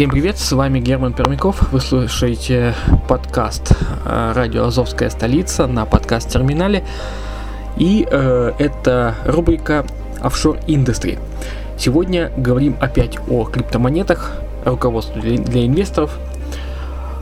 Всем 0.00 0.08
привет, 0.08 0.38
с 0.38 0.52
вами 0.52 0.80
Герман 0.80 1.12
Пермяков. 1.12 1.70
Вы 1.72 1.80
слушаете 1.80 2.74
подкаст 3.06 3.72
э, 4.06 4.32
«Радио 4.34 4.64
Азовская 4.64 5.10
столица» 5.10 5.66
на 5.66 5.84
подкаст-терминале. 5.84 6.84
И 7.76 8.08
э, 8.10 8.52
это 8.58 9.14
рубрика 9.26 9.84
«Офшор 10.22 10.56
Industry». 10.66 11.18
Сегодня 11.76 12.32
говорим 12.38 12.78
опять 12.80 13.18
о 13.28 13.44
криптомонетах, 13.44 14.40
руководстве 14.64 15.20
для, 15.20 15.36
для 15.36 15.66
инвесторов. 15.66 16.18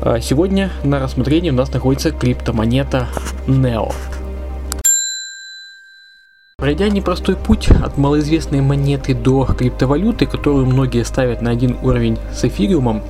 Э, 0.00 0.20
Сегодня 0.22 0.70
на 0.84 1.00
рассмотрении 1.00 1.50
у 1.50 1.54
нас 1.54 1.72
находится 1.72 2.12
криптомонета 2.12 3.08
NEO. 3.48 3.92
Пройдя 6.68 6.90
непростой 6.90 7.34
путь 7.34 7.70
от 7.70 7.96
малоизвестной 7.96 8.60
монеты 8.60 9.14
до 9.14 9.46
криптовалюты, 9.46 10.26
которую 10.26 10.66
многие 10.66 11.02
ставят 11.02 11.40
на 11.40 11.50
один 11.50 11.78
уровень 11.80 12.18
с 12.34 12.44
эфириумом, 12.44 13.02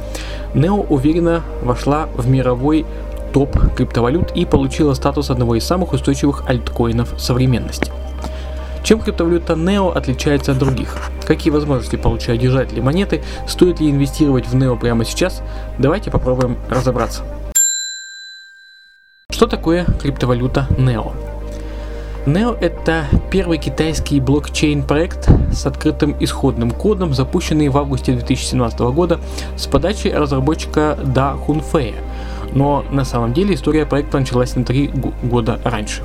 Neo 0.54 0.86
уверенно 0.88 1.42
вошла 1.64 2.08
в 2.14 2.28
мировой 2.28 2.86
топ 3.32 3.58
криптовалют 3.74 4.30
и 4.36 4.44
получила 4.44 4.94
статус 4.94 5.30
одного 5.30 5.56
из 5.56 5.64
самых 5.64 5.92
устойчивых 5.92 6.48
альткоинов 6.48 7.20
современности. 7.20 7.90
Чем 8.84 9.00
криптовалюта 9.00 9.54
Neo 9.54 9.92
отличается 9.92 10.52
от 10.52 10.58
других? 10.58 10.96
Какие 11.26 11.52
возможности 11.52 11.96
получают 11.96 12.40
держатели 12.40 12.78
монеты? 12.78 13.24
Стоит 13.48 13.80
ли 13.80 13.90
инвестировать 13.90 14.46
в 14.46 14.54
Neo 14.54 14.78
прямо 14.78 15.04
сейчас? 15.04 15.42
Давайте 15.80 16.12
попробуем 16.12 16.58
разобраться. 16.70 17.24
Что 19.32 19.48
такое 19.48 19.84
криптовалюта 20.00 20.68
Neo? 20.78 21.27
Neo 22.26 22.58
это 22.60 23.06
первый 23.30 23.58
китайский 23.58 24.20
блокчейн-проект 24.20 25.28
с 25.52 25.64
открытым 25.66 26.14
исходным 26.20 26.70
кодом, 26.70 27.14
запущенный 27.14 27.68
в 27.68 27.78
августе 27.78 28.12
2017 28.12 28.80
года 28.80 29.20
с 29.56 29.66
подачи 29.66 30.08
разработчика 30.08 30.98
Да 31.02 31.32
Хунфея. 31.34 31.94
Но 32.52 32.84
на 32.90 33.04
самом 33.04 33.32
деле 33.32 33.54
история 33.54 33.86
проекта 33.86 34.18
началась 34.18 34.54
на 34.56 34.64
три 34.64 34.90
года 35.22 35.60
раньше. 35.64 36.02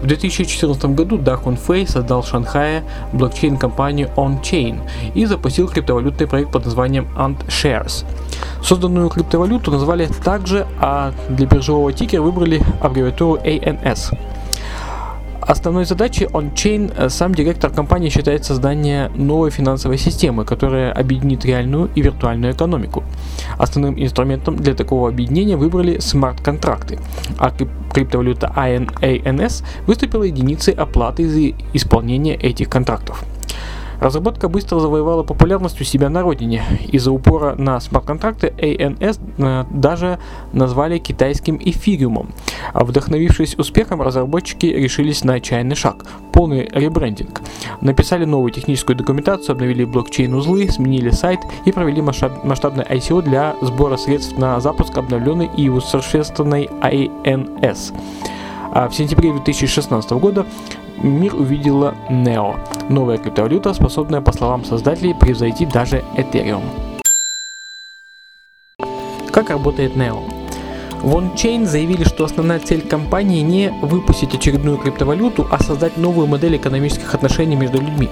В 0.00 0.06
2014 0.06 0.84
году 0.86 1.18
Да 1.18 1.36
Хунфэй 1.36 1.86
создал 1.86 2.22
в 2.22 2.28
Шанхае 2.28 2.82
блокчейн-компанию 3.12 4.10
OnChain 4.16 4.80
и 5.14 5.26
запустил 5.26 5.68
криптовалютный 5.68 6.26
проект 6.26 6.52
под 6.52 6.64
названием 6.64 7.06
AntShares. 7.16 8.04
Созданную 8.62 9.08
криптовалюту 9.08 9.70
назвали 9.70 10.08
также, 10.24 10.66
а 10.80 11.12
для 11.28 11.46
биржевого 11.46 11.92
тикера 11.92 12.22
выбрали 12.22 12.62
аббревиатуру 12.80 13.36
ANS. 13.36 14.16
Основной 15.50 15.84
задачей 15.84 16.26
OnChain 16.26 16.92
э, 16.96 17.08
сам 17.08 17.34
директор 17.34 17.72
компании 17.72 18.08
считает 18.08 18.44
создание 18.44 19.08
новой 19.16 19.50
финансовой 19.50 19.98
системы, 19.98 20.44
которая 20.44 20.92
объединит 20.92 21.44
реальную 21.44 21.90
и 21.96 22.02
виртуальную 22.02 22.52
экономику. 22.52 23.02
Основным 23.58 24.00
инструментом 24.00 24.54
для 24.54 24.74
такого 24.74 25.08
объединения 25.08 25.56
выбрали 25.56 25.98
смарт-контракты, 25.98 27.00
а 27.36 27.48
крип- 27.50 27.92
криптовалюта 27.92 28.52
AN 28.56 28.94
ANS 29.00 29.64
выступила 29.88 30.22
единицей 30.22 30.72
оплаты 30.72 31.28
за 31.28 31.52
исполнение 31.72 32.36
этих 32.36 32.68
контрактов. 32.70 33.24
Разработка 34.00 34.48
быстро 34.48 34.80
завоевала 34.80 35.22
популярность 35.22 35.80
у 35.80 35.84
себя 35.84 36.08
на 36.08 36.22
родине. 36.22 36.62
Из-за 36.88 37.12
упора 37.12 37.54
на 37.56 37.78
смарт-контракты 37.80 38.52
ANS 38.56 39.20
э, 39.38 39.64
даже 39.70 40.18
назвали 40.52 40.98
китайским 40.98 41.58
эфириумом. 41.62 42.30
Вдохновившись 42.72 43.56
успехом, 43.56 44.00
разработчики 44.00 44.66
решились 44.66 45.22
на 45.22 45.34
отчаянный 45.34 45.76
шаг– 45.76 46.06
полный 46.32 46.68
ребрендинг. 46.72 47.42
Написали 47.82 48.24
новую 48.24 48.50
техническую 48.52 48.96
документацию, 48.96 49.52
обновили 49.52 49.84
блокчейн-узлы, 49.84 50.70
сменили 50.70 51.10
сайт 51.10 51.40
и 51.66 51.72
провели 51.72 52.00
масштаб- 52.00 52.44
масштабное 52.44 52.86
ICO 52.86 53.22
для 53.22 53.54
сбора 53.60 53.98
средств 53.98 54.38
на 54.38 54.58
запуск 54.60 54.96
обновленной 54.96 55.50
и 55.56 55.68
усовершенствованной 55.68 56.70
ANS. 56.80 57.92
А 58.72 58.88
в 58.88 58.94
сентябре 58.94 59.32
2016 59.32 60.10
года 60.12 60.46
мир 61.02 61.34
увидела 61.34 61.94
NEO– 62.08 62.58
новая 62.88 63.18
криптовалюта, 63.18 63.72
способная, 63.74 64.20
по 64.20 64.32
словам 64.32 64.64
создателей, 64.64 65.14
превзойти 65.14 65.66
даже 65.66 66.04
Ethereum. 66.16 66.62
Как 69.32 69.50
работает 69.50 69.96
NEO? 69.96 70.22
В 71.02 71.16
OnChain 71.16 71.64
заявили, 71.64 72.04
что 72.04 72.24
основная 72.24 72.58
цель 72.58 72.82
компании 72.82 73.40
не 73.40 73.70
выпустить 73.80 74.34
очередную 74.34 74.76
криптовалюту, 74.76 75.46
а 75.50 75.62
создать 75.62 75.96
новую 75.96 76.26
модель 76.26 76.56
экономических 76.56 77.14
отношений 77.14 77.56
между 77.56 77.80
людьми. 77.80 78.10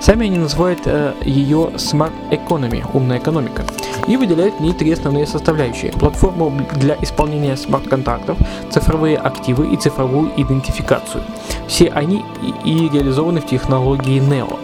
Сами 0.00 0.26
они 0.26 0.38
называют 0.38 0.80
э, 0.86 1.12
ее 1.24 1.72
Smart 1.74 2.12
Economy– 2.30 2.82
умная 2.94 3.18
экономика, 3.18 3.64
и 4.08 4.16
выделяют 4.16 4.54
в 4.54 4.60
ней 4.60 4.72
три 4.72 4.92
основные 4.92 5.26
составляющие– 5.26 5.92
платформу 6.00 6.52
для 6.76 6.96
исполнения 7.02 7.54
смарт-контрактов, 7.54 8.38
цифровые 8.70 9.18
активы 9.18 9.74
и 9.74 9.76
цифровую 9.76 10.32
идентификацию. 10.38 11.22
Все 11.68 11.88
они 11.88 12.24
и, 12.64 12.70
и 12.70 12.88
реализованы 12.88 13.42
в 13.42 13.46
технологии 13.46 14.20
NEO. 14.20 14.58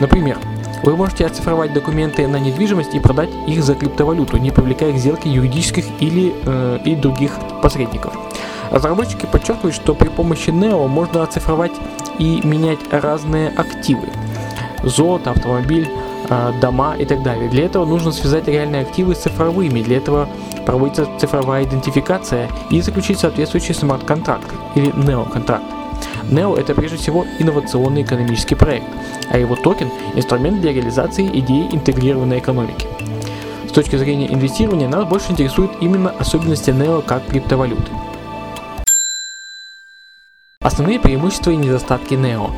Например, 0.00 0.38
вы 0.82 0.96
можете 0.96 1.26
оцифровать 1.26 1.74
документы 1.74 2.26
на 2.26 2.36
недвижимость 2.38 2.94
и 2.94 3.00
продать 3.00 3.30
их 3.46 3.62
за 3.62 3.74
криптовалюту, 3.74 4.38
не 4.38 4.50
привлекая 4.50 4.92
к 4.92 4.96
сделке 4.96 5.30
юридических 5.30 5.84
или, 6.00 6.34
э, 6.44 6.78
и 6.86 6.96
других 6.96 7.32
посредников. 7.62 8.14
Разработчики 8.70 9.26
подчеркивают, 9.26 9.74
что 9.74 9.94
при 9.94 10.08
помощи 10.08 10.48
NEO 10.48 10.88
можно 10.88 11.22
оцифровать 11.22 11.72
и 12.18 12.40
менять 12.44 12.80
разные 12.90 13.50
активы. 13.50 14.08
Золото, 14.84 15.30
автомобиль, 15.30 15.88
э, 16.28 16.52
дома 16.60 16.96
и 16.96 17.04
так 17.04 17.22
далее. 17.22 17.48
Для 17.48 17.64
этого 17.66 17.84
нужно 17.84 18.12
связать 18.12 18.48
реальные 18.48 18.82
активы 18.82 19.14
с 19.14 19.18
цифровыми. 19.18 19.82
Для 19.82 19.98
этого 19.98 20.28
проводится 20.66 21.06
цифровая 21.18 21.64
идентификация 21.64 22.48
и 22.70 22.80
заключить 22.80 23.18
соответствующий 23.18 23.74
смарт-контракт 23.74 24.46
или 24.74 24.90
NEO-контракт. 24.92 25.64
NEO 26.30 26.58
это 26.58 26.74
прежде 26.74 26.96
всего 26.96 27.26
инновационный 27.38 28.02
экономический 28.02 28.54
проект, 28.54 28.86
а 29.30 29.38
его 29.38 29.56
токен– 29.56 29.90
инструмент 30.14 30.60
для 30.60 30.72
реализации 30.72 31.28
идеи 31.38 31.68
интегрированной 31.70 32.38
экономики. 32.38 32.86
С 33.68 33.72
точки 33.72 33.96
зрения 33.96 34.32
инвестирования 34.32 34.88
нас 34.88 35.04
больше 35.04 35.32
интересуют 35.32 35.72
именно 35.80 36.10
особенности 36.10 36.70
NEO 36.70 37.02
как 37.02 37.26
криптовалюты. 37.26 37.90
Основные 40.60 40.98
преимущества 40.98 41.50
и 41.50 41.56
недостатки 41.56 42.14
NEO. 42.14 42.50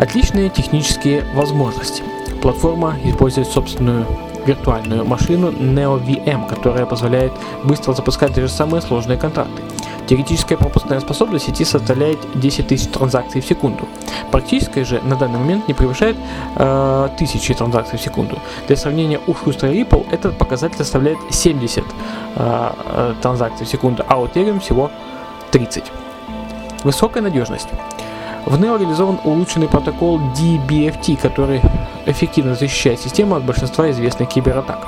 Отличные 0.00 0.48
технические 0.48 1.24
возможности. 1.34 2.02
Платформа 2.40 2.96
использует 3.04 3.46
собственную 3.48 4.06
виртуальную 4.46 5.04
машину 5.04 5.50
NeoVM, 5.50 6.48
которая 6.48 6.86
позволяет 6.86 7.32
быстро 7.64 7.92
запускать 7.92 8.32
даже 8.32 8.48
самые 8.48 8.80
сложные 8.80 9.18
контракты. 9.18 9.60
Теоретическая 10.06 10.56
пропускная 10.56 11.00
способность 11.00 11.44
сети 11.44 11.66
составляет 11.66 12.18
10 12.34 12.68
тысяч 12.68 12.88
транзакций 12.88 13.42
в 13.42 13.44
секунду. 13.44 13.86
Практическая 14.30 14.86
же 14.86 15.02
на 15.02 15.16
данный 15.16 15.38
момент 15.38 15.68
не 15.68 15.74
превышает 15.74 16.16
э, 16.56 17.08
транзакций 17.58 17.98
в 17.98 18.02
секунду. 18.02 18.38
Для 18.68 18.76
сравнения, 18.76 19.20
у 19.26 19.34
шустера 19.34 19.70
Ripple 19.70 20.06
этот 20.10 20.38
показатель 20.38 20.78
составляет 20.78 21.18
70 21.28 21.84
э, 21.84 22.70
э, 22.86 23.14
транзакций 23.20 23.66
в 23.66 23.68
секунду, 23.68 24.02
а 24.08 24.18
у 24.18 24.24
Ethereum 24.24 24.60
всего 24.60 24.90
30. 25.50 25.84
Высокая 26.84 27.22
надежность. 27.22 27.68
В 28.46 28.58
Neo 28.58 28.78
реализован 28.78 29.20
улучшенный 29.24 29.68
протокол 29.68 30.18
DBFT, 30.18 31.20
который 31.20 31.60
эффективно 32.06 32.54
защищает 32.54 32.98
систему 33.00 33.36
от 33.36 33.44
большинства 33.44 33.90
известных 33.90 34.28
кибератак. 34.28 34.86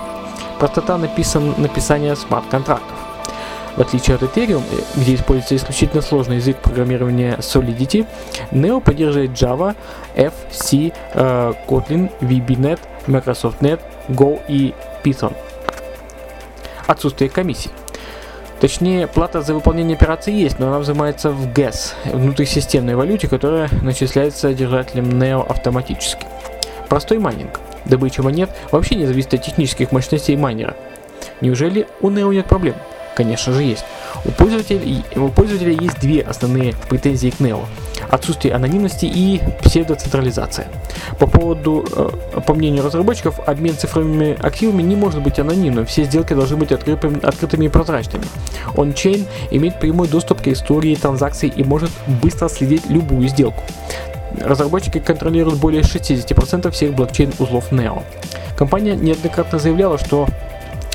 Простота 0.59 0.97
написан, 0.97 1.55
написания 1.59 2.17
смарт-контрактов. 2.17 2.97
В 3.77 3.81
отличие 3.81 4.17
от 4.17 4.23
Ethereum, 4.23 4.63
где 4.97 5.15
используется 5.15 5.57
исключительно 5.57 6.03
сложный 6.03 6.37
язык 6.37 6.59
программирования 6.59 7.37
Solidity, 7.39 8.07
Neo 8.51 8.81
поддерживает 8.81 9.31
Java, 9.31 9.75
F, 10.15 10.35
C, 10.51 10.93
э, 11.15 11.53
Kotlin, 11.67 12.11
VB.NET, 12.21 12.81
Microsoft 13.07 13.63
Net, 13.63 13.81
Go 14.09 14.41
и 14.49 14.75
Python. 15.03 15.35
Отсутствие 16.87 17.31
комиссий. 17.31 17.71
Точнее, 18.63 19.09
плата 19.09 19.43
за 19.43 19.55
выполнение 19.55 19.97
операции 19.97 20.33
есть, 20.33 20.61
но 20.61 20.69
она 20.69 20.79
взимается 20.79 21.31
в 21.33 21.49
GAS, 21.49 21.95
внутрисистемной 22.05 22.95
валюте, 22.95 23.27
которая 23.27 23.69
начисляется 23.83 24.55
держателем 24.55 25.09
NEO 25.21 25.45
автоматически. 25.45 26.25
Простой 26.89 27.19
майнинг. 27.19 27.59
Добыча 27.87 28.23
монет 28.23 28.51
вообще 28.71 28.95
не 28.95 29.05
зависит 29.05 29.35
от 29.35 29.43
технических 29.43 29.91
мощностей 29.91 30.37
майнера. 30.37 30.77
Неужели 31.41 31.89
у 32.01 32.09
Neo 32.09 32.33
нет 32.33 32.47
проблем? 32.47 32.77
Конечно 33.17 33.53
же 33.53 33.65
есть. 33.65 33.85
У 34.25 34.31
пользователей, 34.31 35.05
у 35.17 35.29
пользователя 35.29 35.73
есть 35.73 36.01
две 36.01 36.21
основные 36.23 36.75
претензии 36.89 37.31
к 37.31 37.41
Neo. 37.41 37.65
Отсутствие 38.11 38.55
анонимности 38.55 39.07
и 39.07 39.41
псевдоцентрализация. 39.63 40.69
По 41.19 41.27
поводу, 41.27 41.85
э, 41.91 42.41
по 42.41 42.55
мнению 42.55 42.85
разработчиков, 42.85 43.41
обмен 43.47 43.77
цифровыми 43.77 44.37
активами 44.45 44.83
не 44.83 44.97
может 44.97 45.23
быть 45.23 45.39
анонимным, 45.39 45.87
все 45.87 46.05
сделки 46.05 46.35
должны 46.35 46.57
быть 46.57 46.73
открытыми, 46.73 47.25
открытыми 47.25 47.67
и 47.67 47.69
прозрачными. 47.69 48.25
Он-чейн 48.77 49.27
имеет 49.51 49.81
прямой 49.81 50.09
доступ 50.09 50.43
к 50.43 50.49
истории 50.49 50.95
транзакций 50.95 51.49
и 51.49 51.65
может 51.65 51.91
быстро 52.23 52.49
следить 52.49 52.89
любую 52.89 53.29
сделку. 53.29 53.63
Разработчики 54.41 54.99
контролируют 54.99 55.59
более 55.59 55.83
60% 55.83 56.71
всех 56.71 56.93
блокчейн-узлов 56.95 57.71
Neo. 57.71 58.03
Компания 58.57 58.95
неоднократно 58.95 59.59
заявляла, 59.59 59.99
что 59.99 60.27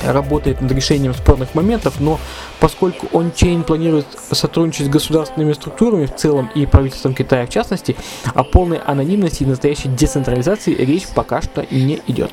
работает 0.03 0.61
над 0.61 0.71
решением 0.71 1.13
спорных 1.13 1.55
моментов, 1.55 1.99
но 1.99 2.19
поскольку 2.59 3.07
OnChain 3.07 3.63
планирует 3.63 4.05
сотрудничать 4.31 4.87
с 4.87 4.89
государственными 4.89 5.53
структурами 5.53 6.05
в 6.05 6.15
целом 6.15 6.49
и 6.55 6.65
правительством 6.65 7.13
Китая 7.13 7.45
в 7.45 7.49
частности, 7.49 7.95
о 8.33 8.43
полной 8.43 8.77
анонимности 8.79 9.43
и 9.43 9.45
настоящей 9.45 9.89
децентрализации 9.89 10.73
речь 10.73 11.07
пока 11.07 11.41
что 11.41 11.65
не 11.71 12.01
идет. 12.07 12.31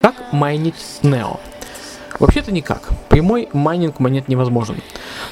Как 0.00 0.32
майнить 0.32 0.74
Neo? 1.02 1.38
Вообще-то 2.22 2.52
никак. 2.52 2.90
Прямой 3.08 3.48
майнинг 3.52 3.98
монет 3.98 4.28
невозможен. 4.28 4.76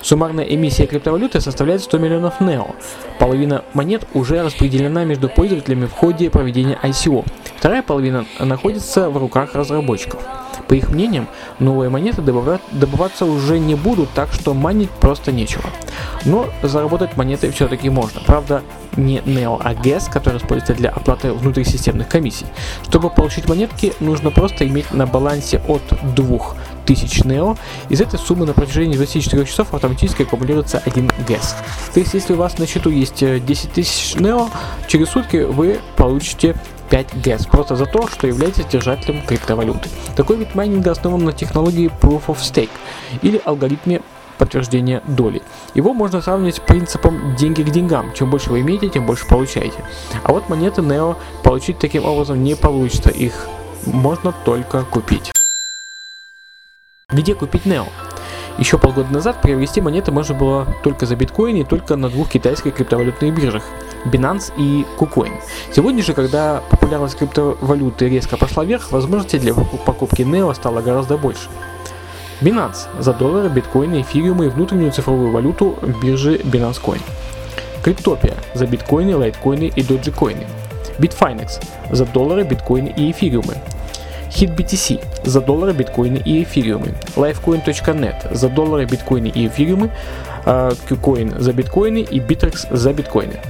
Суммарная 0.02 0.44
эмиссия 0.44 0.88
криптовалюты 0.88 1.40
составляет 1.40 1.82
100 1.82 1.98
миллионов 1.98 2.40
NEO. 2.40 2.75
Половина 3.20 3.64
монет 3.75 4.08
уже 4.12 4.42
распределена 4.42 5.04
между 5.04 5.28
пользователями 5.28 5.87
в 5.87 5.92
ходе 5.92 6.31
проведения 6.31 6.76
ICO. 6.82 7.25
Вторая 7.56 7.82
половина 7.82 8.26
находится 8.40 9.08
в 9.08 9.16
руках 9.19 9.54
разработчиков. 9.54 10.20
По 10.68 10.74
их 10.74 10.90
мнениям, 10.90 11.28
новые 11.58 11.90
монеты 11.90 12.22
добывать, 12.22 12.60
добываться 12.70 13.24
уже 13.24 13.58
не 13.58 13.74
будут, 13.74 14.10
так 14.10 14.32
что 14.32 14.54
манить 14.54 14.90
просто 14.90 15.32
нечего. 15.32 15.64
Но 16.24 16.48
заработать 16.62 17.16
монеты 17.16 17.50
все-таки 17.50 17.90
можно. 17.90 18.20
Правда, 18.26 18.62
не 18.96 19.18
Neo, 19.18 19.60
а 19.62 19.74
GES, 19.74 20.10
который 20.10 20.38
используется 20.38 20.74
для 20.74 20.90
оплаты 20.90 21.32
внутрисистемных 21.32 22.08
комиссий. 22.08 22.46
Чтобы 22.84 23.10
получить 23.10 23.48
монетки, 23.48 23.92
нужно 24.00 24.30
просто 24.30 24.66
иметь 24.66 24.92
на 24.92 25.06
балансе 25.06 25.62
от 25.68 25.82
2000 26.14 27.22
Neo. 27.22 27.56
Из 27.88 28.00
этой 28.00 28.18
суммы 28.18 28.46
на 28.46 28.52
протяжении 28.52 28.96
24 28.96 29.46
часов 29.46 29.72
автоматически 29.72 30.22
аккумулируется 30.22 30.82
1 30.84 31.10
GES. 31.26 31.54
То 31.94 32.00
есть, 32.00 32.14
если 32.14 32.34
у 32.34 32.36
вас 32.36 32.58
на 32.58 32.66
счету 32.66 32.90
есть 32.90 33.20
10 33.20 33.72
тысяч 33.72 34.16
Neo, 34.16 34.48
через 34.88 35.08
сутки 35.10 35.38
вы 35.38 35.80
получите 35.96 36.56
5 36.90 37.14
gas 37.14 37.48
просто 37.48 37.76
за 37.76 37.87
то, 37.87 38.08
что 38.08 38.26
являетесь 38.26 38.66
держателем 38.66 39.22
криптовалюты. 39.25 39.88
Такой 40.16 40.37
вид 40.37 40.54
майнинга 40.54 40.90
основан 40.90 41.25
на 41.25 41.32
технологии 41.32 41.90
Proof 42.00 42.26
of 42.26 42.38
Stake 42.38 42.70
или 43.22 43.40
алгоритме 43.44 44.02
подтверждения 44.38 45.02
доли. 45.06 45.42
Его 45.75 45.92
можно 45.94 46.20
сравнивать 46.20 46.56
с 46.56 46.60
принципом 46.60 47.37
деньги 47.37 47.62
к 47.62 47.70
деньгам. 47.70 48.12
Чем 48.14 48.31
больше 48.31 48.50
вы 48.50 48.60
имеете, 48.60 48.88
тем 48.88 49.06
больше 49.06 49.26
получаете. 49.26 49.84
А 50.25 50.32
вот 50.32 50.48
монеты 50.48 50.81
Neo 50.81 51.16
получить 51.44 51.78
таким 51.78 52.04
образом 52.04 52.42
не 52.42 52.56
получится. 52.56 53.10
Их 53.10 53.48
можно 53.87 54.32
только 54.44 54.82
купить. 54.82 55.32
Где 57.10 57.34
купить 57.34 57.66
Neo? 57.66 57.87
Еще 58.58 58.78
полгода 58.78 59.12
назад 59.12 59.40
приобрести 59.42 59.81
монеты 59.81 60.10
можно 60.10 60.34
было 60.34 60.66
только 60.82 61.06
за 61.06 61.16
биткоин 61.16 61.56
и 61.56 61.64
только 61.64 61.96
на 61.96 62.08
двух 62.08 62.31
китайских 62.31 62.75
криптовалютных 62.75 63.34
биржах 63.34 63.62
Binance 64.05 64.52
и 64.56 64.87
KuCoin. 64.99 65.32
Сегодня 65.75 66.02
же, 66.02 66.14
когда 66.14 66.62
популярность 66.70 67.17
криптовалюты 67.17 68.08
резко 68.08 68.37
пошла 68.37 68.64
вверх, 68.64 68.93
возможностей 68.93 69.38
для 69.38 69.55
покупки 69.55 70.23
Neo 70.23 70.55
стало 70.55 70.81
гораздо 70.81 71.17
больше. 71.17 71.49
Binance 72.41 72.88
за 72.99 73.12
доллары, 73.12 73.49
биткоины, 73.49 74.00
эфириумы 74.00 74.47
и 74.47 74.49
внутреннюю 74.49 74.93
цифровую 74.93 75.31
валюту 75.31 75.76
биржи 76.02 76.37
Binance 76.37 76.81
Coin. 76.82 77.00
Криптопия 77.82 78.35
за 78.55 78.67
биткоины, 78.67 79.17
лайткоины 79.17 79.73
и 79.75 79.82
доджикоины. 79.82 80.47
Bitfinex 80.99 81.62
за 81.91 82.05
доллары, 82.05 82.44
биткоины 82.44 82.93
и 82.94 83.11
эфириумы. 83.11 83.55
HitBTC 84.31 85.02
за 85.25 85.41
доллары, 85.41 85.73
биткоины 85.73 86.19
и 86.25 86.43
эфириумы. 86.43 86.94
Lifecoin.net 87.17 88.35
за 88.35 88.49
доллары, 88.49 88.85
биткоины 88.85 89.29
и 89.29 89.47
эфириумы. 89.47 89.91
KuCoin 90.44 91.40
за 91.40 91.52
биткоины 91.52 91.98
и 91.98 92.19
Bittrex 92.19 92.75
за 92.75 92.92
биткоины. 92.92 93.40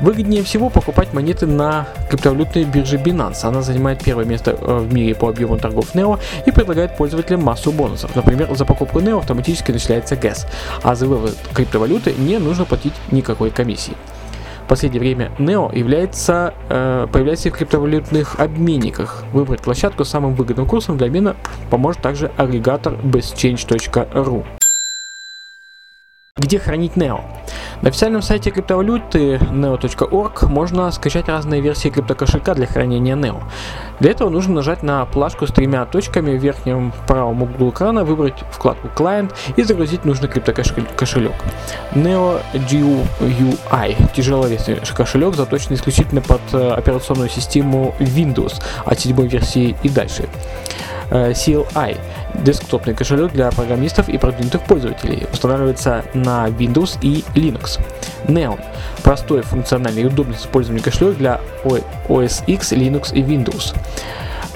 Выгоднее 0.00 0.42
всего 0.42 0.68
покупать 0.68 1.12
монеты 1.12 1.46
на 1.46 1.86
криптовалютной 2.10 2.64
бирже 2.64 2.96
Binance. 2.96 3.44
Она 3.44 3.62
занимает 3.62 4.02
первое 4.02 4.24
место 4.24 4.50
э, 4.50 4.78
в 4.78 4.92
мире 4.92 5.14
по 5.14 5.28
объему 5.28 5.58
торгов 5.58 5.94
NEO 5.94 6.18
и 6.44 6.50
предлагает 6.50 6.96
пользователям 6.96 7.44
массу 7.44 7.70
бонусов. 7.70 8.16
Например, 8.16 8.52
за 8.52 8.64
покупку 8.64 8.98
NEO 8.98 9.18
автоматически 9.18 9.70
начисляется 9.70 10.16
ГЭС, 10.16 10.46
а 10.82 10.96
за 10.96 11.06
вывод 11.06 11.36
криптовалюты 11.54 12.14
не 12.18 12.38
нужно 12.38 12.64
платить 12.64 12.94
никакой 13.12 13.50
комиссии. 13.50 13.94
В 14.64 14.68
последнее 14.68 15.00
время 15.00 15.30
NEO 15.38 15.76
является, 15.76 16.54
э, 16.68 17.06
появляется 17.12 17.50
в 17.50 17.52
криптовалютных 17.52 18.40
обменниках. 18.40 19.24
Выбрать 19.32 19.60
площадку 19.60 20.04
с 20.04 20.08
самым 20.08 20.34
выгодным 20.34 20.66
курсом 20.66 20.96
для 20.96 21.06
обмена 21.06 21.36
поможет 21.70 22.02
также 22.02 22.32
агрегатор 22.36 22.94
bestchange.ru. 22.94 24.61
Где 26.52 26.58
хранить 26.58 26.96
NEO? 26.96 27.22
На 27.80 27.88
официальном 27.88 28.20
сайте 28.20 28.50
криптовалюты 28.50 29.38
neo.org 29.38 30.42
можно 30.50 30.90
скачать 30.90 31.26
разные 31.26 31.62
версии 31.62 31.88
криптокошелька 31.88 32.52
для 32.52 32.66
хранения 32.66 33.16
NEO. 33.16 33.42
Для 34.00 34.10
этого 34.10 34.28
нужно 34.28 34.56
нажать 34.56 34.82
на 34.82 35.06
плашку 35.06 35.46
с 35.46 35.50
тремя 35.50 35.86
точками 35.86 36.36
в 36.36 36.42
верхнем 36.42 36.92
правом 37.06 37.44
углу 37.44 37.70
экрана, 37.70 38.04
выбрать 38.04 38.44
вкладку 38.50 38.88
Client 38.94 39.32
и 39.56 39.62
загрузить 39.62 40.04
нужный 40.04 40.28
криптокошелек. 40.28 41.32
Neo 41.94 42.42
GUI– 42.52 43.96
тяжеловесный 44.14 44.76
кошелек, 44.94 45.34
заточенный 45.34 45.76
исключительно 45.76 46.20
под 46.20 46.42
э, 46.52 46.70
операционную 46.72 47.30
систему 47.30 47.94
Windows 47.98 48.62
от 48.84 49.00
седьмой 49.00 49.26
версии 49.26 49.74
и 49.82 49.88
дальше. 49.88 50.28
Э, 51.10 51.32
CLI 51.32 51.98
десктопный 52.34 52.94
кошелек 52.94 53.32
для 53.32 53.50
программистов 53.50 54.08
и 54.08 54.18
продвинутых 54.18 54.62
пользователей. 54.62 55.26
Устанавливается 55.32 56.04
на 56.14 56.48
Windows 56.48 56.98
и 57.02 57.24
Linux. 57.34 57.80
Neon– 58.26 58.60
простой, 59.02 59.42
функциональный 59.42 60.02
и 60.02 60.06
удобный 60.06 60.36
использования 60.36 60.82
кошелек 60.82 61.16
для 61.16 61.40
OS 61.64 62.44
X, 62.46 62.72
Linux 62.72 63.14
и 63.14 63.22
Windows. 63.22 63.74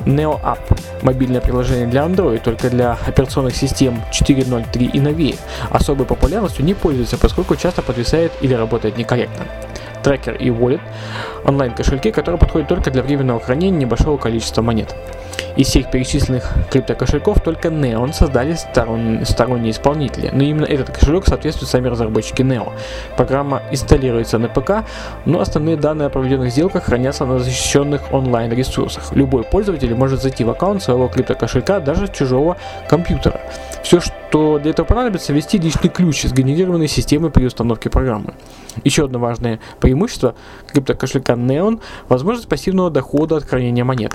Neo 0.05 0.41
App– 0.41 0.61
мобильное 1.03 1.41
приложение 1.41 1.87
для 1.87 2.03
Android, 2.03 2.41
только 2.43 2.71
для 2.71 2.97
операционных 3.07 3.57
систем 3.57 4.03
4.0.3 4.13 4.91
и 4.93 5.01
новее. 5.01 5.35
Особой 5.71 6.07
популярностью 6.07 6.65
не 6.65 6.75
пользуется, 6.75 7.19
поскольку 7.19 7.57
часто 7.57 7.83
подвисает 7.83 8.33
или 8.41 8.55
работает 8.55 8.97
некорректно. 8.97 9.47
Tracker 10.05 10.39
и 10.39 10.49
Wallet– 10.51 10.81
онлайн-кошельки, 11.45 12.13
которые 12.13 12.39
подходят 12.39 12.69
только 12.69 12.93
для 12.93 13.03
временного 13.03 13.41
хранения 13.41 13.81
небольшого 13.81 14.17
количества 14.17 14.63
монет. 14.63 14.95
Из 15.57 15.69
всех 15.69 15.91
перечисленных 15.91 16.53
криптокошельков 16.71 17.41
только 17.41 17.69
Neon 17.69 18.13
создали 18.13 18.55
сторон, 18.55 19.25
сторонние 19.25 19.71
исполнители, 19.71 20.31
но 20.31 20.43
именно 20.43 20.67
этот 20.67 20.91
кошелек 20.91 21.27
соответствует 21.27 21.71
сами 21.71 21.89
разработчики 21.89 22.43
Neo. 22.43 22.73
Программа 23.17 23.63
инсталируется 23.71 24.37
на 24.37 24.49
ПК, 24.49 24.85
но 25.25 25.41
основные 25.41 25.77
данные 25.77 26.07
о 26.07 26.11
проведенных 26.11 26.53
сделках 26.53 26.85
хранятся 26.85 27.25
на 27.25 27.39
защищенных 27.39 28.13
онлайн-ресурсах. 28.13 29.13
Любой 29.15 29.45
пользователь 29.45 29.95
может 29.95 30.21
зайти 30.21 30.45
в 30.45 30.51
аккаунт 30.51 30.83
своего 30.83 31.09
криптокошелька 31.09 31.81
даже 31.81 32.07
с 32.07 32.11
чужого 32.11 32.59
компьютера. 32.89 33.41
Все, 33.83 34.01
что 34.01 34.13
для 34.37 34.71
этого 34.71 34.87
понадобится, 34.87 35.33
ввести 35.33 35.59
личный 35.59 35.89
ключ, 35.89 36.23
сгенерированный 36.23 36.89
системой 36.89 37.31
при 37.31 37.47
установке 37.47 37.91
программы. 37.91 38.35
Еще 38.85 39.05
одно 39.05 39.19
важное 39.19 39.61
преимущество 39.81 40.35
криптокошелька 40.67 41.35
Neon– 41.35 41.81
возможность 42.09 42.49
пассивного 42.49 42.91
дохода 42.91 43.37
от 43.37 43.45
хранения 43.45 43.85
монет. 43.85 44.13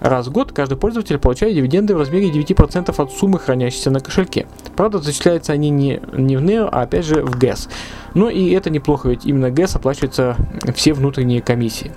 Раз 0.00 0.26
в 0.26 0.32
год 0.32 0.52
каждый 0.52 0.76
пользователь 0.76 1.18
получает 1.18 1.54
дивиденды 1.54 1.94
в 1.94 1.98
размере 1.98 2.30
9% 2.30 2.94
от 2.96 3.12
суммы, 3.12 3.38
хранящейся 3.38 3.90
на 3.90 4.00
кошельке. 4.00 4.46
Правда, 4.76 4.98
зачисляются 4.98 5.52
они 5.52 5.70
не, 5.70 6.00
не 6.12 6.36
в 6.36 6.42
Neo, 6.42 6.68
а 6.70 6.82
опять 6.82 7.04
же 7.04 7.22
в 7.22 7.38
GAS. 7.38 7.68
Но 8.14 8.28
и 8.28 8.50
это 8.50 8.68
неплохо, 8.70 9.08
ведь 9.08 9.24
именно 9.24 9.46
GAS 9.46 9.76
оплачиваются 9.76 10.36
все 10.74 10.92
внутренние 10.92 11.40
комиссии. 11.40 11.92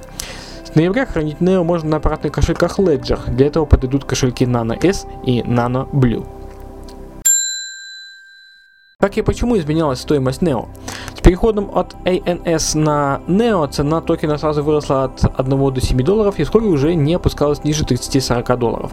Ноября 0.75 1.05
хранить 1.05 1.37
Neo 1.39 1.63
можно 1.63 1.89
на 1.89 1.97
аппаратных 1.97 2.33
кошельках 2.33 2.79
Ledger. 2.79 3.19
Для 3.31 3.47
этого 3.47 3.65
подойдут 3.65 4.03
кошельки 4.03 4.43
Nano 4.43 4.77
S 4.85 5.07
и 5.25 5.39
Nano 5.39 5.89
Blue. 5.89 6.27
Как 9.05 9.19
и 9.19 9.21
почему 9.21 9.55
изменялась 9.55 9.99
стоимость 9.99 10.41
NEO? 10.41 10.65
С 11.15 11.21
переходом 11.21 11.69
от 11.71 11.93
ANS 12.05 12.75
на 12.75 13.21
NEO 13.27 13.67
цена 13.69 14.01
токена 14.01 14.39
сразу 14.39 14.63
выросла 14.63 15.03
от 15.03 15.39
1 15.39 15.73
до 15.73 15.79
7 15.79 16.03
долларов 16.03 16.39
и 16.39 16.43
вскоре 16.43 16.65
уже 16.65 16.95
не 16.95 17.13
опускалась 17.13 17.63
ниже 17.63 17.83
30-40 17.83 18.57
долларов. 18.57 18.91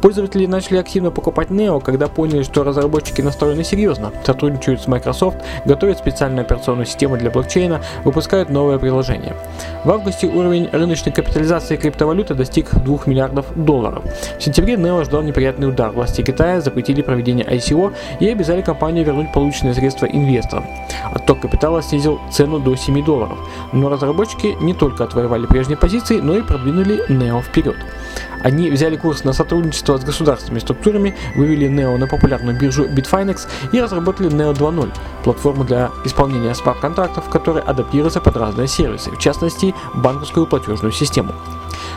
Пользователи 0.00 0.46
начали 0.46 0.78
активно 0.78 1.10
покупать 1.10 1.48
NEO, 1.48 1.82
когда 1.82 2.08
поняли, 2.08 2.42
что 2.42 2.64
разработчики 2.64 3.20
настроены 3.20 3.62
серьезно, 3.62 4.12
сотрудничают 4.24 4.80
с 4.80 4.86
Microsoft, 4.86 5.36
готовят 5.66 5.98
специальную 5.98 6.46
операционную 6.46 6.86
систему 6.86 7.18
для 7.18 7.30
блокчейна, 7.30 7.82
выпускают 8.04 8.48
новое 8.48 8.78
приложение. 8.78 9.36
В 9.84 9.90
августе 9.90 10.26
уровень 10.26 10.70
рыночной 10.72 11.12
капитализации 11.12 11.76
криптовалюты 11.76 12.32
достиг 12.32 12.74
2 12.74 12.98
миллиардов 13.04 13.44
долларов. 13.54 14.04
В 14.38 14.42
сентябре 14.42 14.76
NEO 14.76 15.04
ждал 15.04 15.20
неприятный 15.20 15.68
удар. 15.68 15.90
Власти 15.90 16.22
Китая 16.22 16.62
запретили 16.62 17.02
проведение 17.02 17.44
ICO 17.44 17.92
и 18.20 18.26
обязали 18.26 18.62
компанию 18.62 19.04
вернуть 19.04 19.30
полученные 19.50 19.74
средства 19.74 20.06
инвесторам. 20.06 20.64
Отток 21.12 21.40
капитала 21.40 21.82
снизил 21.82 22.20
цену 22.30 22.60
до 22.60 22.76
7 22.76 23.04
долларов. 23.04 23.36
Но 23.72 23.88
разработчики 23.88 24.56
не 24.60 24.74
только 24.74 25.02
отвоевали 25.02 25.46
прежние 25.46 25.76
позиции, 25.76 26.20
но 26.20 26.36
и 26.36 26.42
продвинули 26.42 27.04
NEO 27.08 27.42
вперед. 27.42 27.74
Они 28.44 28.70
взяли 28.70 28.96
курс 28.96 29.24
на 29.24 29.32
сотрудничество 29.32 29.98
с 29.98 30.04
государственными 30.04 30.60
структурами, 30.60 31.14
вывели 31.34 31.68
NEO 31.68 31.96
на 31.98 32.06
популярную 32.06 32.56
биржу 32.56 32.86
Bitfinex 32.86 33.48
и 33.72 33.80
разработали 33.80 34.30
NEO 34.30 34.54
2.0, 34.54 34.92
платформу 35.22 35.64
для 35.64 35.90
исполнения 36.04 36.54
смарт-контрактов, 36.54 37.28
которая 37.28 37.62
адаптируется 37.62 38.20
под 38.20 38.36
разные 38.36 38.68
сервисы, 38.68 39.10
в 39.10 39.18
частности 39.18 39.74
банковскую 39.94 40.46
платежную 40.46 40.92
систему. 40.92 41.32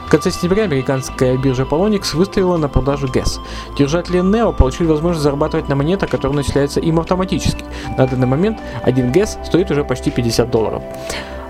В 0.06 0.10
конце 0.10 0.32
сентября 0.32 0.63
американская 0.65 1.38
биржа 1.38 1.63
Polonix 1.63 2.15
выставила 2.15 2.58
на 2.58 2.70
продажу 2.70 3.08
GAS. 3.08 3.39
Держатели 3.77 4.20
NEO 4.20 4.56
получили 4.56 4.88
возможность 4.88 5.24
зарабатывать 5.24 5.70
на 5.70 5.75
монетах, 5.75 6.10
которые 6.10 6.38
начисляются 6.38 6.80
им 6.80 7.00
автоматически. 7.00 7.65
На 7.98 8.06
данный 8.06 8.27
момент 8.27 8.60
один 8.84 9.12
GAS 9.12 9.44
стоит 9.46 9.72
уже 9.72 9.84
почти 9.84 10.12
50 10.12 10.51
долларов. 10.51 10.84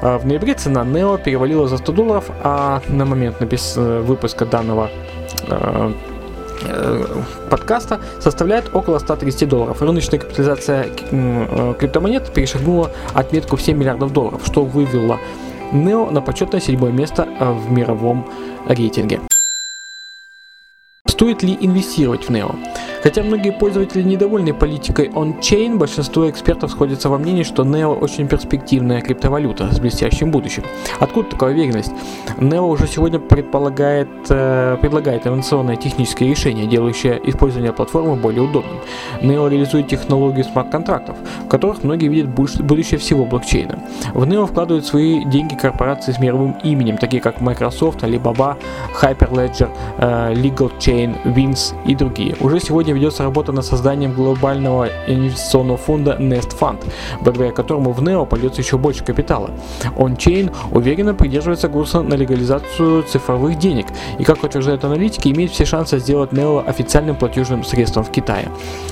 А 0.01 0.17
в 0.17 0.25
ноябре 0.25 0.53
цена 0.53 0.83
NEO 0.83 1.21
перевалила 1.21 1.67
за 1.67 1.77
100 1.77 1.91
долларов, 1.91 2.25
а 2.43 2.81
на 2.87 3.05
момент. 3.05 3.37
Э, 3.41 4.01
выпуска 4.01 4.45
данного 4.45 4.89
э, 5.47 5.93
подкаста 7.53 8.01
составляет 8.19 8.73
около 8.73 8.97
130 8.97 9.47
долларов. 9.47 9.79
Рыночная 9.79 10.17
капитализация 10.17 10.85
криптомонет 11.75 12.33
перешагнула 12.33 12.89
отметку 13.13 13.57
в 13.57 13.61
7 13.61 13.77
миллиардов 13.77 14.11
долларов, 14.11 14.41
что 14.43 14.65
вывело 14.65 15.19
NEO 15.71 16.09
на 16.09 16.19
почетное 16.19 16.59
седьмое 16.59 16.91
место 16.91 17.27
в 17.39 17.71
мировом 17.71 18.27
рейтинге. 18.67 19.19
Стоит 21.07 21.43
ли 21.43 21.55
инвестировать 21.61 22.23
в 22.23 22.31
NEO? 22.31 22.55
Хотя 23.03 23.21
многие 23.21 23.51
пользователи 23.51 24.01
недовольны 24.01 24.53
политикой 24.53 25.09
on-chain, 25.09 25.77
большинство 25.77 26.29
экспертов 26.29 26.71
сходятся 26.71 27.09
во 27.09 27.17
мнении, 27.17 27.43
что 27.43 27.63
NEO 27.63 27.99
очень 27.99 28.29
перспективная 28.29 29.01
криптовалюта 29.01 29.73
с 29.73 29.79
блестящим 29.81 30.31
будущим. 30.31 30.63
Откуда 31.01 31.31
такая 31.31 31.51
уверенность? 31.51 31.91
NEO 32.37 32.69
уже 32.69 32.87
сегодня 32.87 33.19
предполагает, 33.19 34.07
э, 34.29 34.77
предлагает 34.79 35.27
инновационное 35.27 35.75
техническое 35.75 36.29
решение, 36.29 36.65
делающее 36.65 37.19
использование 37.25 37.73
платформы 37.73 38.15
более 38.15 38.43
удобным. 38.43 38.77
NEO 39.21 39.49
реализует 39.49 39.89
технологию 39.89 40.45
смарт-контрактов, 40.45 41.17
в 41.45 41.49
которых 41.49 41.83
многие 41.83 42.07
видят 42.07 42.29
будущее 42.29 42.97
всего 42.99 43.25
блокчейна. 43.25 43.79
В 44.13 44.23
NEO 44.23 44.47
вкладывают 44.47 44.85
свои 44.85 45.25
деньги 45.25 45.55
корпорации 45.55 46.13
с 46.13 46.19
мировым 46.19 46.55
именем, 46.63 46.97
такие 46.97 47.21
как 47.21 47.41
Microsoft, 47.41 48.01
Alibaba, 48.03 48.55
Hyperledger, 49.01 49.69
э, 49.97 50.33
Legal 50.35 50.71
Chain, 50.79 51.17
Wins 51.25 51.75
и 51.85 51.95
другие. 51.95 52.37
Уже 52.39 52.61
сегодня 52.61 52.92
ведется 52.93 53.23
работа 53.23 53.51
над 53.51 53.65
созданием 53.65 54.13
глобального 54.13 54.89
инвестиционного 55.07 55.77
фонда 55.77 56.17
Nest 56.19 56.57
Fund, 56.59 56.83
благодаря 57.21 57.51
которому 57.51 57.91
в 57.91 58.01
NEO 58.01 58.25
польется 58.25 58.61
еще 58.61 58.77
больше 58.77 59.03
капитала. 59.03 59.51
OnChain 59.95 60.53
уверенно 60.71 61.13
придерживается 61.13 61.69
курса 61.69 62.01
на 62.01 62.13
легализацию 62.15 63.03
цифровых 63.03 63.57
денег 63.57 63.87
и, 64.19 64.23
как 64.23 64.43
утверждают 64.43 64.83
аналитики, 64.83 65.29
имеет 65.29 65.51
все 65.51 65.65
шансы 65.65 65.99
сделать 65.99 66.31
NEO 66.31 66.65
официальным 66.65 67.15
платежным 67.15 67.63
средством 67.63 68.03
в 68.03 68.11
Китае. 68.11 68.49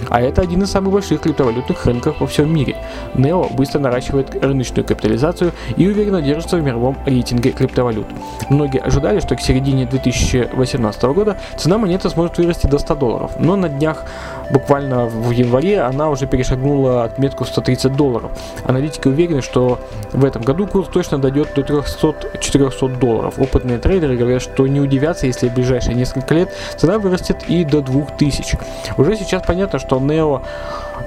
А 0.10 0.22
это 0.22 0.42
один 0.42 0.64
из 0.64 0.72
самых 0.72 0.94
больших 0.94 1.22
криптовалютных 1.22 1.86
рынков 1.86 2.20
во 2.20 2.28
всем 2.28 2.54
мире. 2.54 2.76
NEO 3.16 3.54
быстро 3.56 3.80
наращивает 3.80 4.36
рыночную 4.44 4.86
капитализацию 4.86 5.52
и 5.78 5.88
уверенно 5.88 6.22
держится 6.22 6.58
в 6.58 6.64
мировом 6.64 6.98
рейтинге 7.06 7.52
криптовалют. 7.52 8.08
Многие 8.50 8.82
ожидали, 8.82 9.20
что 9.20 9.36
к 9.36 9.42
середине 9.42 9.86
2018 9.86 11.04
года 11.04 11.38
цена 11.58 11.78
монеты 11.78 12.10
сможет 12.10 12.38
вырасти 12.38 12.68
до 12.68 12.80
100 12.80 12.96
долларов, 12.96 13.32
но 13.40 13.56
на 13.56 13.70
днях 13.70 13.91
днях, 13.92 14.06
буквально 14.50 15.06
в 15.06 15.32
январе, 15.32 15.82
она 15.82 16.10
уже 16.10 16.28
перешагнула 16.28 17.04
отметку 17.04 17.46
130 17.46 17.96
долларов. 17.96 18.32
Аналитики 18.66 19.08
уверены, 19.08 19.42
что 19.42 19.80
в 20.12 20.26
этом 20.26 20.42
году 20.42 20.68
курс 20.68 20.88
точно 20.90 21.18
дойдет 21.18 21.50
до 21.56 21.62
300-400 21.62 23.00
долларов. 23.00 23.36
Опытные 23.38 23.78
трейдеры 23.78 24.18
говорят, 24.18 24.42
что 24.42 24.68
не 24.68 24.80
удивятся, 24.80 25.28
если 25.28 25.50
в 25.50 25.54
ближайшие 25.54 25.96
несколько 25.96 26.34
лет 26.34 26.50
цена 26.78 27.00
вырастет 27.00 27.44
и 27.48 27.64
до 27.64 27.82
2000. 27.82 28.60
Уже 28.98 29.16
сейчас 29.16 29.44
понятно, 29.46 29.80
что 29.80 29.98
NEO 29.98 30.42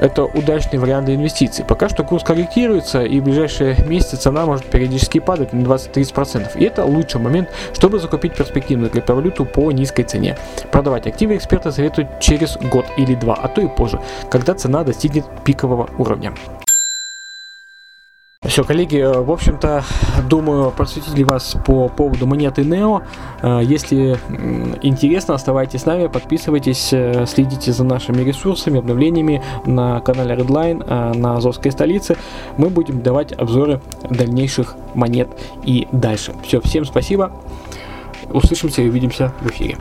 это 0.01 0.25
удачный 0.25 0.79
вариант 0.79 1.07
для 1.07 1.15
инвестиций. 1.15 1.65
Пока 1.65 1.89
что 1.89 2.05
курс 2.05 2.25
корректируется, 2.25 3.03
и 3.03 3.21
в 3.21 3.25
ближайшие 3.25 3.77
месяцы 3.87 4.17
цена 4.17 4.47
может 4.47 4.67
периодически 4.67 5.21
падать 5.21 5.53
на 5.53 5.65
20-30%. 5.65 6.59
И 6.59 6.65
это 6.65 6.85
лучший 6.85 7.21
момент, 7.21 7.49
чтобы 7.73 7.99
закупить 7.99 8.35
перспективную 8.35 8.91
криптовалюту 8.91 9.45
по 9.45 9.71
низкой 9.73 10.05
цене. 10.05 10.37
Продавать 10.71 11.07
активы 11.07 11.37
эксперты 11.37 11.73
советуют 11.73 12.21
через 12.21 12.57
год 12.57 12.87
или 12.97 13.15
два, 13.15 13.35
а 13.35 13.49
то 13.49 13.61
и 13.61 13.69
позже, 13.69 14.01
когда 14.31 14.55
цена 14.55 14.85
достигнет 14.85 15.25
пикового 15.45 15.89
уровня. 15.99 16.33
Все, 18.45 18.63
коллеги, 18.63 18.99
э, 18.99 19.21
в 19.21 19.31
общем-то, 19.31 19.85
думаю, 20.29 20.71
просветили 20.71 21.23
вас 21.23 21.57
по 21.65 21.89
поводу 21.89 22.27
монеты 22.27 22.63
Neo. 22.63 23.03
Э, 23.43 23.61
если 23.63 24.19
интересно, 24.83 25.35
оставайтесь 25.35 25.81
с 25.81 25.87
нами, 25.87 26.09
подписывайтесь, 26.09 26.93
э, 26.93 27.25
следите 27.27 27.73
за 27.73 27.85
нашими 27.85 28.23
ресурсами, 28.23 28.81
обновлениями 28.81 29.43
на 29.65 30.01
канале 30.01 30.35
Redline, 30.35 31.17
на 31.17 31.37
Азовской 31.37 31.73
столице. 31.73 32.17
Мы 32.59 32.69
будем 32.69 33.03
давать 33.03 33.33
обзоры 33.33 33.81
дальнейших 34.11 34.77
монет 34.95 35.29
и 35.65 35.89
дальше. 35.93 36.35
Все, 36.43 36.61
всем 36.61 36.85
спасибо. 36.85 37.33
Услышимся 38.31 38.83
и 38.83 38.89
увидимся 38.89 39.33
в 39.41 39.51
эфире. 39.51 39.79